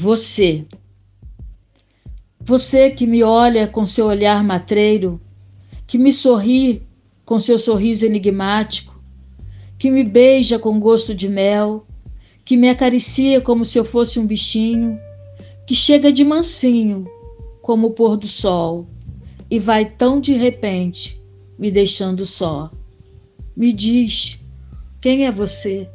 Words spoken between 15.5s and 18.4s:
que chega de mansinho, como o pôr do